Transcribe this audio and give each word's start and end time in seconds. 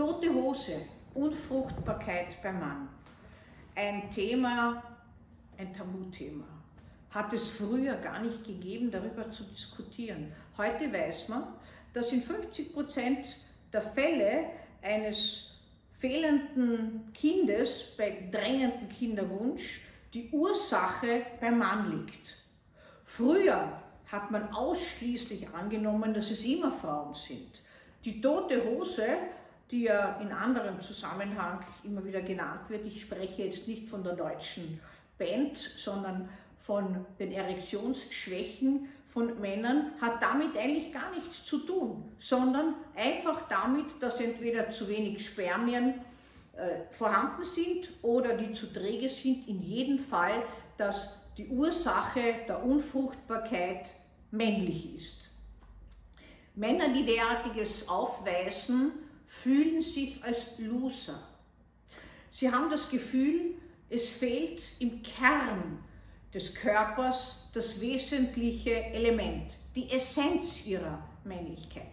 Tote 0.00 0.32
Hose, 0.32 0.76
Unfruchtbarkeit 1.12 2.42
beim 2.42 2.58
Mann. 2.58 2.88
Ein 3.74 4.10
Thema, 4.10 4.82
ein 5.58 5.74
Tabuthema. 5.74 6.46
Hat 7.10 7.30
es 7.34 7.50
früher 7.50 7.96
gar 7.96 8.22
nicht 8.22 8.42
gegeben, 8.42 8.90
darüber 8.90 9.30
zu 9.30 9.44
diskutieren. 9.44 10.32
Heute 10.56 10.90
weiß 10.90 11.28
man, 11.28 11.48
dass 11.92 12.12
in 12.12 12.22
50 12.22 12.72
Prozent 12.72 13.36
der 13.74 13.82
Fälle 13.82 14.46
eines 14.80 15.50
fehlenden 15.98 17.12
Kindes 17.12 17.94
bei 17.98 18.26
drängendem 18.32 18.88
Kinderwunsch 18.88 19.82
die 20.14 20.30
Ursache 20.30 21.26
beim 21.42 21.58
Mann 21.58 21.90
liegt. 21.90 22.38
Früher 23.04 23.82
hat 24.06 24.30
man 24.30 24.48
ausschließlich 24.48 25.50
angenommen, 25.50 26.14
dass 26.14 26.30
es 26.30 26.42
immer 26.46 26.72
Frauen 26.72 27.12
sind. 27.12 27.60
Die 28.02 28.18
tote 28.18 28.64
Hose, 28.64 29.04
die 29.70 29.82
ja 29.82 30.18
in 30.20 30.32
anderem 30.32 30.80
Zusammenhang 30.80 31.64
immer 31.84 32.04
wieder 32.04 32.22
genannt 32.22 32.68
wird, 32.68 32.86
ich 32.86 33.00
spreche 33.00 33.44
jetzt 33.44 33.68
nicht 33.68 33.88
von 33.88 34.02
der 34.02 34.14
deutschen 34.14 34.80
Band, 35.18 35.56
sondern 35.58 36.28
von 36.58 37.04
den 37.18 37.32
Erektionsschwächen 37.32 38.88
von 39.08 39.40
Männern, 39.40 39.92
hat 40.00 40.22
damit 40.22 40.56
eigentlich 40.56 40.92
gar 40.92 41.10
nichts 41.12 41.44
zu 41.44 41.58
tun, 41.58 42.12
sondern 42.18 42.74
einfach 42.94 43.48
damit, 43.48 43.86
dass 44.00 44.20
entweder 44.20 44.70
zu 44.70 44.88
wenig 44.88 45.26
Spermien 45.26 45.94
äh, 46.56 46.92
vorhanden 46.92 47.44
sind 47.44 47.90
oder 48.02 48.36
die 48.36 48.52
zu 48.52 48.72
träge 48.72 49.08
sind, 49.08 49.48
in 49.48 49.62
jedem 49.62 49.98
Fall, 49.98 50.42
dass 50.78 51.32
die 51.36 51.48
Ursache 51.48 52.34
der 52.46 52.62
Unfruchtbarkeit 52.64 53.90
männlich 54.30 54.94
ist. 54.94 55.30
Männer, 56.54 56.92
die 56.92 57.04
derartiges 57.04 57.88
aufweisen, 57.88 58.92
fühlen 59.30 59.80
sich 59.80 60.22
als 60.24 60.58
Loser. 60.58 61.22
Sie 62.32 62.50
haben 62.50 62.68
das 62.68 62.90
Gefühl, 62.90 63.54
es 63.88 64.10
fehlt 64.18 64.60
im 64.80 65.02
Kern 65.02 65.78
des 66.34 66.52
Körpers 66.52 67.48
das 67.54 67.80
wesentliche 67.80 68.74
Element, 68.86 69.52
die 69.76 69.88
Essenz 69.88 70.66
ihrer 70.66 70.98
Männlichkeit. 71.24 71.84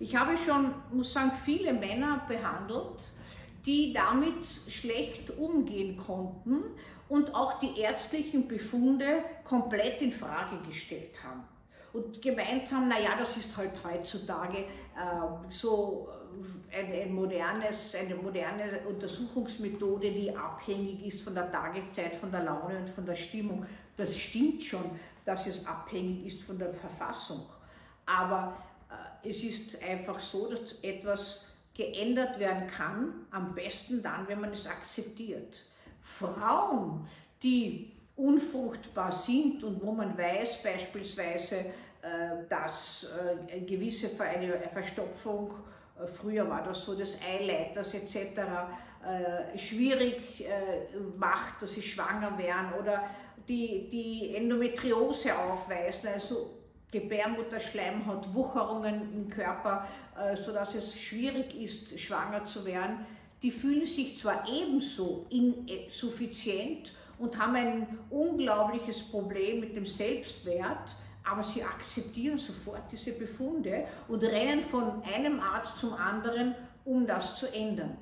Ich 0.00 0.16
habe 0.16 0.36
schon, 0.36 0.74
muss 0.92 1.12
sagen, 1.12 1.30
viele 1.32 1.72
Männer 1.72 2.26
behandelt, 2.28 3.12
die 3.64 3.92
damit 3.92 4.44
schlecht 4.68 5.30
umgehen 5.38 5.96
konnten 5.96 6.64
und 7.08 7.32
auch 7.32 7.60
die 7.60 7.78
ärztlichen 7.78 8.48
Befunde 8.48 9.22
komplett 9.44 10.02
in 10.02 10.10
Frage 10.10 10.58
gestellt 10.66 11.14
haben 11.22 11.44
und 11.96 12.20
gemeint 12.20 12.70
haben, 12.70 12.88
naja, 12.88 13.16
das 13.18 13.38
ist 13.38 13.56
halt 13.56 13.72
heutzutage 13.82 14.58
äh, 14.58 14.64
so 15.48 16.08
ein, 16.70 16.92
ein, 16.92 17.14
modernes, 17.14 17.94
eine 17.94 18.14
moderne 18.16 18.80
Untersuchungsmethode, 18.86 20.10
die 20.12 20.36
abhängig 20.36 21.06
ist 21.06 21.22
von 21.22 21.34
der 21.34 21.50
Tageszeit, 21.50 22.14
von 22.14 22.30
der 22.30 22.44
Laune 22.44 22.80
und 22.80 22.90
von 22.90 23.06
der 23.06 23.14
Stimmung. 23.14 23.64
Das 23.96 24.14
stimmt 24.14 24.62
schon, 24.62 24.84
dass 25.24 25.46
es 25.46 25.66
abhängig 25.66 26.26
ist 26.26 26.42
von 26.42 26.58
der 26.58 26.74
Verfassung. 26.74 27.46
Aber 28.04 28.54
äh, 28.90 29.30
es 29.30 29.42
ist 29.42 29.82
einfach 29.82 30.20
so, 30.20 30.50
dass 30.50 30.72
etwas 30.82 31.48
geändert 31.74 32.38
werden 32.38 32.68
kann, 32.68 33.26
am 33.30 33.54
besten 33.54 34.02
dann, 34.02 34.28
wenn 34.28 34.42
man 34.42 34.52
es 34.52 34.66
akzeptiert. 34.66 35.64
Frauen, 36.02 37.08
die 37.42 37.95
unfruchtbar 38.16 39.12
sind 39.12 39.62
und 39.62 39.82
wo 39.82 39.92
man 39.92 40.16
weiß 40.16 40.62
beispielsweise, 40.62 41.56
äh, 42.06 42.48
dass 42.48 43.06
äh, 43.50 43.60
gewisse 43.60 44.08
eine 44.22 44.68
Verstopfung, 44.72 45.50
äh, 46.00 46.06
früher 46.06 46.48
war 46.48 46.62
das 46.62 46.84
so 46.84 46.94
des 46.94 47.20
Eileiters 47.22 47.94
etc., 47.94 48.40
schwierig 49.56 50.44
macht, 51.16 51.62
dass 51.62 51.74
sie 51.74 51.82
schwanger 51.82 52.36
werden 52.36 52.72
oder 52.80 53.04
die, 53.46 53.88
die 53.88 54.34
Endometriose 54.34 55.38
aufweisen, 55.38 56.08
also 56.12 56.58
Gebärmutterschleimhaut, 56.90 58.34
Wucherungen 58.34 59.14
im 59.14 59.28
Körper, 59.28 59.86
sodass 60.42 60.74
es 60.74 60.98
schwierig 60.98 61.54
ist, 61.54 62.00
schwanger 62.00 62.44
zu 62.46 62.66
werden, 62.66 63.06
die 63.42 63.52
fühlen 63.52 63.86
sich 63.86 64.18
zwar 64.18 64.44
ebenso 64.48 65.26
insuffizient 65.30 66.92
und 67.18 67.38
haben 67.38 67.56
ein 67.56 67.98
unglaubliches 68.10 69.10
Problem 69.10 69.60
mit 69.60 69.76
dem 69.76 69.86
Selbstwert, 69.86 70.96
aber 71.24 71.42
sie 71.42 71.62
akzeptieren 71.62 72.38
sofort 72.38 72.82
diese 72.92 73.18
Befunde 73.18 73.86
und 74.08 74.22
rennen 74.22 74.62
von 74.62 75.02
einem 75.02 75.40
Arzt 75.40 75.78
zum 75.78 75.94
anderen, 75.94 76.54
um 76.84 77.06
das 77.06 77.36
zu 77.36 77.52
ändern. 77.52 77.98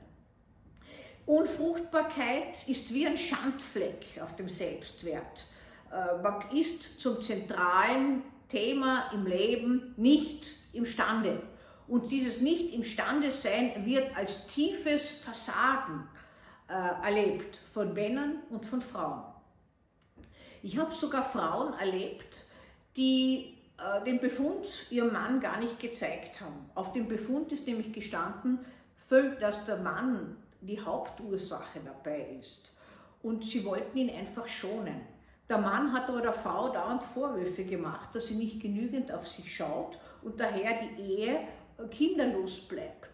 Unfruchtbarkeit 1.26 2.68
ist 2.68 2.92
wie 2.92 3.06
ein 3.06 3.16
Schandfleck 3.16 4.20
auf 4.22 4.36
dem 4.36 4.48
Selbstwert. 4.48 5.46
Äh, 5.90 6.22
man 6.22 6.50
ist 6.54 7.00
zum 7.00 7.22
zentralen 7.22 8.22
Thema 8.48 9.10
im 9.12 9.26
Leben 9.26 9.94
nicht 9.96 10.50
imstande. 10.74 11.42
Und 11.88 12.10
dieses 12.10 12.40
nicht 12.40 12.74
imstande 12.74 13.30
sein 13.30 13.86
wird 13.86 14.16
als 14.16 14.46
tiefes 14.46 15.10
Versagen 15.10 16.08
äh, 16.68 16.72
erlebt 17.04 17.58
von 17.72 17.92
Männern 17.92 18.42
und 18.50 18.64
von 18.64 18.80
Frauen. 18.80 19.22
Ich 20.62 20.78
habe 20.78 20.92
sogar 20.92 21.22
Frauen 21.22 21.74
erlebt, 21.74 22.44
die 22.96 23.54
äh, 23.78 24.02
den 24.04 24.20
Befund 24.20 24.66
ihrem 24.90 25.12
Mann 25.12 25.40
gar 25.40 25.58
nicht 25.58 25.78
gezeigt 25.78 26.40
haben. 26.40 26.70
Auf 26.74 26.92
dem 26.92 27.08
Befund 27.08 27.52
ist 27.52 27.66
nämlich 27.66 27.92
gestanden, 27.92 28.60
dass 29.40 29.64
der 29.66 29.76
Mann 29.76 30.36
die 30.60 30.80
Hauptursache 30.80 31.80
dabei 31.84 32.38
ist. 32.40 32.72
Und 33.22 33.44
sie 33.44 33.64
wollten 33.64 33.98
ihn 33.98 34.10
einfach 34.10 34.48
schonen. 34.48 35.02
Der 35.48 35.58
Mann 35.58 35.92
hat 35.92 36.08
aber 36.08 36.22
der 36.22 36.32
Frau 36.32 36.70
dauernd 36.70 37.02
Vorwürfe 37.02 37.64
gemacht, 37.64 38.14
dass 38.14 38.26
sie 38.26 38.34
nicht 38.34 38.60
genügend 38.60 39.12
auf 39.12 39.28
sich 39.28 39.54
schaut 39.54 39.98
und 40.22 40.40
daher 40.40 40.80
die 40.80 41.02
Ehe 41.02 41.40
kinderlos 41.90 42.66
bleibt. 42.66 43.10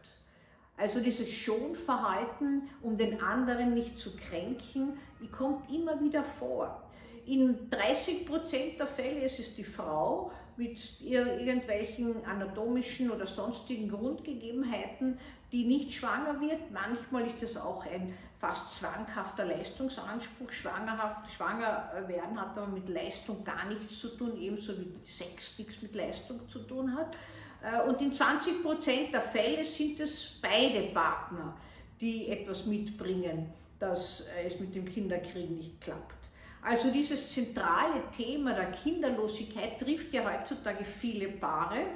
Also 0.81 1.01
dieses 1.01 1.31
Schonverhalten, 1.31 2.63
um 2.81 2.97
den 2.97 3.21
anderen 3.21 3.75
nicht 3.75 3.99
zu 3.99 4.17
kränken, 4.17 4.97
die 5.21 5.29
kommt 5.29 5.71
immer 5.71 6.01
wieder 6.01 6.25
vor. 6.25 6.83
In 7.27 7.69
30 7.69 8.27
Prozent 8.27 8.81
der 8.81 8.87
Fälle 8.87 9.27
ist 9.27 9.39
es 9.39 9.55
die 9.55 9.63
Frau 9.63 10.33
mit 10.57 10.79
irgendwelchen 11.03 12.25
anatomischen 12.25 13.11
oder 13.11 13.27
sonstigen 13.27 13.91
Grundgegebenheiten, 13.91 15.19
die 15.53 15.65
nicht 15.65 15.93
schwanger 15.93 16.41
wird. 16.41 16.71
Manchmal 16.71 17.27
ist 17.27 17.43
es 17.43 17.59
auch 17.59 17.85
ein 17.85 18.15
fast 18.39 18.79
zwanghafter 18.79 19.45
Leistungsanspruch. 19.45 20.51
Schwangerhaft, 20.51 21.31
schwanger 21.31 21.93
werden 22.07 22.41
hat 22.41 22.57
aber 22.57 22.69
mit 22.69 22.89
Leistung 22.89 23.45
gar 23.45 23.67
nichts 23.67 24.01
zu 24.01 24.09
tun, 24.17 24.41
ebenso 24.41 24.79
wie 24.79 24.95
Sex 25.05 25.59
nichts 25.59 25.83
mit 25.83 25.95
Leistung 25.95 26.49
zu 26.49 26.61
tun 26.61 26.95
hat. 26.97 27.15
Äh, 27.62 27.88
und 27.88 28.00
in 28.00 28.12
20 28.12 28.62
Prozent 28.62 29.12
der 29.12 29.21
Fälle 29.21 29.65
sind 29.65 30.00
es 30.00 30.38
beide 30.41 30.88
Partner, 30.93 31.56
die 32.00 32.28
etwas 32.28 32.66
mitbringen, 32.66 33.53
dass 33.78 34.28
es 34.47 34.59
mit 34.60 34.75
dem 34.75 34.84
Kinderkriegen 34.84 35.56
nicht 35.56 35.81
klappt. 35.81 36.20
Also 36.62 36.91
dieses 36.91 37.32
zentrale 37.32 38.03
Thema 38.15 38.53
der 38.53 38.70
Kinderlosigkeit 38.72 39.78
trifft 39.78 40.12
ja 40.12 40.22
heutzutage 40.31 40.84
viele 40.84 41.28
Paare, 41.28 41.87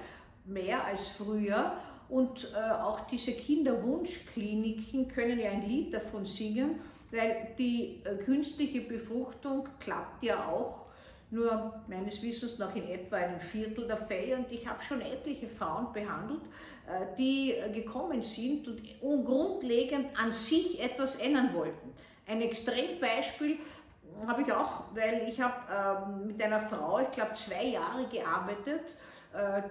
mehr 0.47 0.85
als 0.85 1.09
früher. 1.11 1.77
Und 2.09 2.53
äh, 2.55 2.71
auch 2.73 3.01
diese 3.07 3.33
Kinderwunschkliniken 3.33 5.09
können 5.09 5.39
ja 5.39 5.51
ein 5.51 5.69
Lied 5.69 5.93
davon 5.93 6.25
singen, 6.25 6.81
weil 7.11 7.55
die 7.59 8.03
äh, 8.05 8.17
künstliche 8.17 8.83
Befruchtung 8.83 9.69
klappt 9.81 10.23
ja 10.23 10.49
auch 10.49 10.84
nur 11.35 11.75
meines 11.89 12.23
Wissens 12.23 12.59
nach 12.59 12.75
in 12.75 12.89
etwa 12.89 13.17
einem 13.17 13.41
Viertel 13.41 13.87
der 13.87 13.97
Fälle. 13.97 14.37
Und 14.37 14.51
ich 14.51 14.67
habe 14.67 14.83
schon 14.83 15.01
etliche 15.01 15.49
Frauen 15.49 15.93
behandelt, 15.93 16.43
äh, 16.87 17.17
die 17.19 17.53
äh, 17.53 17.71
gekommen 17.71 18.23
sind 18.23 18.69
und 18.69 18.81
grundlegend 19.25 20.19
an 20.19 20.33
sich 20.33 20.83
etwas 20.83 21.17
ändern 21.17 21.53
wollten. 21.55 21.93
Ein 22.27 22.41
Extrembeispiel 22.41 23.59
habe 24.27 24.43
ich 24.43 24.53
auch, 24.53 24.85
weil 24.95 25.29
ich 25.29 25.41
habe 25.41 25.55
ähm, 25.71 26.27
mit 26.29 26.43
einer 26.43 26.61
Frau, 26.61 27.01
ich 27.01 27.11
glaube 27.11 27.35
zwei 27.35 27.65
Jahre 27.65 28.07
gearbeitet, 28.09 28.83
äh, 28.91 29.14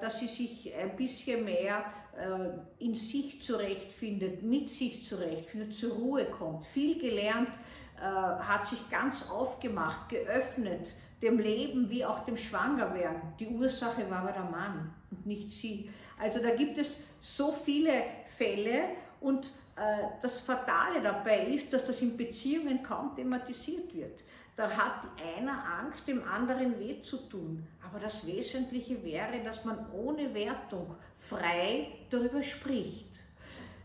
dass 0.02 0.20
sie 0.20 0.28
sich 0.28 0.74
ein 0.76 0.96
bisschen 0.98 1.46
mehr 1.46 1.86
äh, 2.18 2.84
in 2.84 2.94
sich 2.94 3.42
zurechtfindet, 3.42 4.44
mit 4.44 4.70
sich 4.70 5.04
zurechtfindet, 5.04 5.74
zur 5.74 5.94
Ruhe 5.94 6.26
kommt, 6.26 6.66
viel 6.66 7.00
gelernt, 7.00 7.50
äh, 7.98 8.02
hat 8.02 8.68
sich 8.68 8.90
ganz 8.92 9.30
aufgemacht, 9.30 10.10
geöffnet, 10.10 10.94
dem 11.24 11.40
Leben 11.40 11.90
wie 11.90 12.06
auch 12.06 12.26
dem 12.26 12.38
Schwangerwerden. 12.38 13.34
Die 13.40 13.48
Ursache 13.48 14.10
war 14.12 14.20
aber 14.20 14.32
der 14.34 14.44
Mann 14.44 14.94
und 15.10 15.26
nicht 15.26 15.52
sie. 15.52 15.90
Also 16.20 16.40
da 16.40 16.54
gibt 16.54 16.78
es 16.78 17.08
so 17.22 17.52
viele 17.52 18.04
Fälle 18.26 18.90
und 19.22 19.48
äh, 19.76 20.04
das 20.22 20.42
Fatale 20.42 21.02
dabei 21.02 21.46
ist, 21.48 21.74
dass 21.74 21.86
das 21.86 22.02
in 22.02 22.16
Beziehungen 22.16 22.84
kaum 22.84 23.16
thematisiert 23.16 23.96
wird. 23.96 24.24
Da 24.56 24.70
hat 24.70 25.02
einer 25.36 25.64
Angst, 25.80 26.08
dem 26.08 26.24
anderen 26.28 26.80
weh 26.80 27.02
zu 27.02 27.18
tun. 27.18 27.68
Aber 27.84 28.00
das 28.00 28.28
Wesentliche 28.28 29.04
wäre, 29.04 29.44
dass 29.44 29.66
man 29.66 29.92
ohne 29.92 30.34
Wertung 30.34 30.96
frei 31.18 31.88
darüber 32.10 32.44
spricht. 32.44 33.10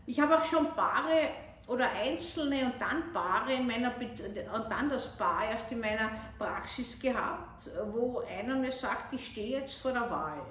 Ich 0.05 0.19
habe 0.19 0.37
auch 0.37 0.45
schon 0.45 0.73
Paare 0.75 1.29
oder 1.67 1.89
Einzelne 1.91 2.65
und 2.65 2.73
dann 2.79 3.11
Paare 3.13 3.53
in 3.53 3.67
meiner 3.67 3.93
und 3.95 4.69
dann 4.69 4.89
das 4.89 5.17
Paar 5.17 5.49
erst 5.49 5.71
in 5.71 5.79
meiner 5.79 6.09
Praxis 6.37 6.99
gehabt, 6.99 7.69
wo 7.91 8.19
einer 8.19 8.55
mir 8.55 8.71
sagt, 8.71 9.13
ich 9.13 9.27
stehe 9.27 9.59
jetzt 9.59 9.81
vor 9.81 9.91
der 9.91 10.09
Wahl. 10.09 10.41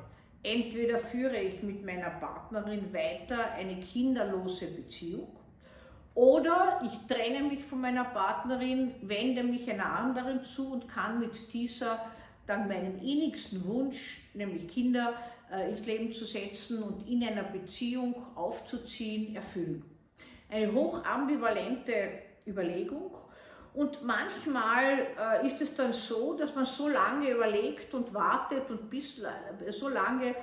Entweder 0.43 0.99
führe 0.99 1.37
ich 1.37 1.63
mit 1.63 1.85
meiner 1.85 2.11
Partnerin 2.11 2.93
weiter 2.93 3.53
eine 3.53 3.81
kinderlose 3.81 4.69
Beziehung 4.69 5.37
oder 6.19 6.81
ich 6.85 7.07
trenne 7.07 7.45
mich 7.45 7.65
von 7.65 7.81
meiner 7.81 8.03
Partnerin, 8.03 8.93
wende 9.03 9.45
mich 9.45 9.71
einer 9.71 9.87
anderen 9.87 10.43
zu 10.43 10.73
und 10.73 10.89
kann 10.89 11.21
mit 11.21 11.53
dieser 11.53 11.97
dann 12.45 12.67
meinen 12.67 12.99
innigsten 12.99 13.65
Wunsch, 13.65 14.29
nämlich 14.35 14.67
Kinder 14.67 15.13
äh, 15.53 15.71
ins 15.71 15.87
Leben 15.87 16.13
zu 16.13 16.25
setzen 16.25 16.83
und 16.83 17.09
in 17.09 17.23
einer 17.23 17.45
Beziehung 17.45 18.17
aufzuziehen, 18.35 19.37
erfüllen. 19.37 19.85
Eine 20.49 20.73
hochambivalente 20.73 21.95
Überlegung. 22.45 23.17
Und 23.75 24.03
manchmal 24.03 25.07
äh, 25.17 25.47
ist 25.47 25.61
es 25.61 25.77
dann 25.77 25.93
so, 25.93 26.35
dass 26.35 26.53
man 26.53 26.65
so 26.65 26.89
lange 26.89 27.31
überlegt 27.31 27.95
und 27.95 28.13
wartet 28.13 28.69
und 28.71 28.91
bis, 28.91 29.23
so 29.71 29.89
lange 29.89 30.31
äh, 30.31 30.35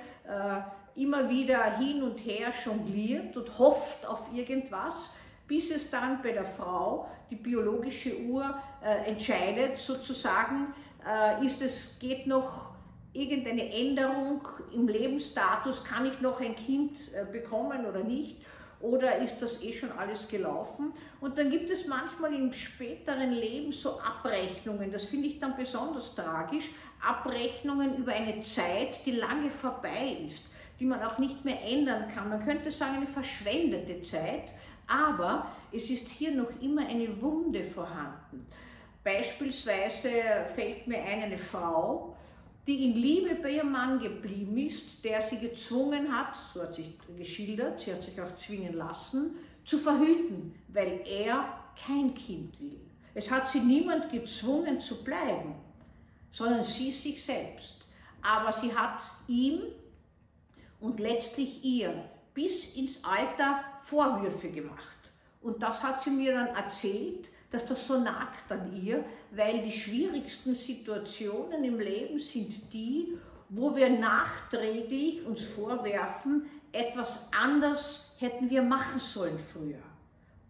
immer 0.94 1.28
wieder 1.28 1.76
hin 1.76 2.02
und 2.02 2.16
her 2.20 2.50
jongliert 2.64 3.36
und 3.36 3.58
hofft 3.58 4.06
auf 4.06 4.32
irgendwas, 4.32 5.14
bis 5.46 5.70
es 5.70 5.90
dann 5.90 6.22
bei 6.22 6.32
der 6.32 6.44
Frau 6.44 7.08
die 7.30 7.36
biologische 7.36 8.20
Uhr 8.20 8.58
äh, 8.84 9.08
entscheidet, 9.10 9.76
sozusagen, 9.76 10.74
äh, 11.06 11.44
ist 11.44 11.62
es, 11.62 11.98
geht 11.98 12.26
noch 12.26 12.70
irgendeine 13.12 13.72
Änderung 13.72 14.46
im 14.74 14.88
Lebensstatus, 14.88 15.84
kann 15.84 16.06
ich 16.06 16.20
noch 16.20 16.40
ein 16.40 16.54
Kind 16.54 16.98
äh, 17.14 17.24
bekommen 17.30 17.86
oder 17.86 18.02
nicht? 18.04 18.36
Oder 18.80 19.18
ist 19.18 19.38
das 19.40 19.62
eh 19.62 19.72
schon 19.72 19.90
alles 19.92 20.28
gelaufen? 20.28 20.92
Und 21.20 21.38
dann 21.38 21.50
gibt 21.50 21.70
es 21.70 21.86
manchmal 21.86 22.34
im 22.34 22.52
späteren 22.52 23.32
Leben 23.32 23.72
so 23.72 23.98
Abrechnungen, 24.00 24.92
das 24.92 25.04
finde 25.04 25.28
ich 25.28 25.40
dann 25.40 25.56
besonders 25.56 26.14
tragisch, 26.14 26.68
Abrechnungen 27.00 27.96
über 27.96 28.12
eine 28.12 28.42
Zeit, 28.42 29.04
die 29.06 29.12
lange 29.12 29.50
vorbei 29.50 30.18
ist, 30.26 30.52
die 30.78 30.84
man 30.84 31.02
auch 31.02 31.18
nicht 31.18 31.44
mehr 31.44 31.62
ändern 31.62 32.10
kann. 32.14 32.28
Man 32.28 32.44
könnte 32.44 32.70
sagen, 32.70 32.96
eine 32.96 33.06
verschwendete 33.06 34.02
Zeit, 34.02 34.52
aber 34.86 35.50
es 35.72 35.90
ist 35.90 36.08
hier 36.08 36.32
noch 36.32 36.50
immer 36.60 36.86
eine 36.86 37.20
Wunde 37.20 37.64
vorhanden. 37.64 38.46
Beispielsweise 39.02 40.10
fällt 40.54 40.86
mir 40.86 40.98
ein, 40.98 41.22
eine 41.22 41.38
Frau, 41.38 42.16
die 42.66 42.84
in 42.84 42.94
Liebe 42.94 43.36
bei 43.36 43.52
ihrem 43.52 43.70
Mann 43.70 44.00
geblieben 44.00 44.56
ist, 44.58 45.04
der 45.04 45.22
sie 45.22 45.38
gezwungen 45.38 46.12
hat, 46.12 46.36
so 46.52 46.62
hat 46.62 46.74
sich 46.74 46.98
geschildert, 47.16 47.80
sie 47.80 47.92
hat 47.92 48.02
sich 48.02 48.20
auch 48.20 48.34
zwingen 48.36 48.74
lassen, 48.74 49.36
zu 49.64 49.78
verhüten, 49.78 50.54
weil 50.68 51.02
er 51.06 51.62
kein 51.86 52.14
Kind 52.14 52.60
will. 52.60 52.80
Es 53.14 53.30
hat 53.30 53.48
sie 53.48 53.60
niemand 53.60 54.10
gezwungen 54.10 54.80
zu 54.80 55.02
bleiben, 55.02 55.54
sondern 56.30 56.64
sie 56.64 56.90
sich 56.90 57.24
selbst. 57.24 57.86
Aber 58.22 58.52
sie 58.52 58.74
hat 58.74 59.02
ihm 59.28 59.62
und 60.80 61.00
letztlich 61.00 61.64
ihr 61.64 61.92
bis 62.36 62.76
ins 62.76 63.02
Alter 63.02 63.64
Vorwürfe 63.80 64.50
gemacht. 64.50 65.10
Und 65.40 65.62
das 65.62 65.82
hat 65.82 66.02
sie 66.02 66.10
mir 66.10 66.34
dann 66.34 66.48
erzählt, 66.48 67.30
dass 67.50 67.64
das 67.64 67.86
so 67.86 67.98
nagt 67.98 68.52
an 68.52 68.76
ihr, 68.76 69.04
weil 69.30 69.62
die 69.62 69.72
schwierigsten 69.72 70.54
Situationen 70.54 71.64
im 71.64 71.80
Leben 71.80 72.20
sind 72.20 72.72
die, 72.72 73.16
wo 73.48 73.74
wir 73.74 73.88
nachträglich 73.88 75.24
uns 75.24 75.42
vorwerfen, 75.42 76.46
etwas 76.72 77.30
anders 77.32 78.16
hätten 78.18 78.50
wir 78.50 78.62
machen 78.62 79.00
sollen 79.00 79.38
früher. 79.38 79.82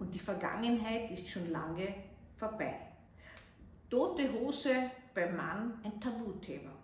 Und 0.00 0.12
die 0.12 0.18
Vergangenheit 0.18 1.10
ist 1.12 1.28
schon 1.28 1.52
lange 1.52 1.94
vorbei. 2.36 2.74
Tote 3.88 4.32
Hose 4.32 4.90
beim 5.14 5.36
Mann 5.36 5.80
ein 5.84 6.00
Tabuthema. 6.00 6.75